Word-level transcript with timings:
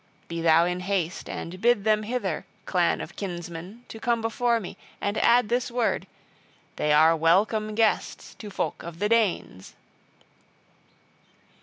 Be 0.27 0.41
thou 0.41 0.65
in 0.65 0.79
haste, 0.79 1.29
and 1.29 1.61
bid 1.61 1.83
them 1.83 2.01
hither, 2.01 2.43
clan 2.65 3.01
of 3.01 3.15
kinsmen, 3.15 3.85
to 3.87 3.99
come 3.99 4.19
before 4.19 4.59
me; 4.59 4.75
and 4.99 5.15
add 5.19 5.47
this 5.47 5.69
word, 5.69 6.07
they 6.77 6.91
are 6.91 7.15
welcome 7.15 7.75
guests 7.75 8.33
to 8.39 8.49
folk 8.49 8.81
of 8.81 8.97
the 8.97 9.09
Danes." 9.09 9.75